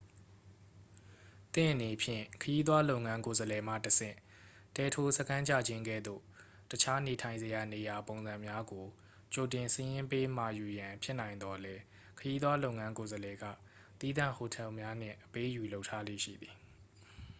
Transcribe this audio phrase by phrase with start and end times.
[1.53, 4.17] သင့်အနေဖြင့် ခရီးသွားလုပ်ငန်း ကိုယ်စားလှယ်မှတဆင့်
[4.75, 6.21] တဲထိုးစခန်းချခြင်းကဲ့သို့
[6.73, 8.85] အခြားနေထိုင်စရာနေရာ ပုံစံများကို
[9.33, 11.81] ကြိုတင်စာရင်းပေးမှာယူရန် ဖြစ်နိုင်သော်လည်း
[12.19, 13.45] ခရီးသွားလုပ်ငန်း ကိုယ်စားလှယ်က
[13.99, 16.55] သီးသန့်ဟိုတယ်များနှင့် အပေးအယူလုပ်ထားလေ့ရှိသည်